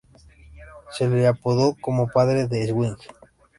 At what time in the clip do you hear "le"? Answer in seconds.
1.07-1.27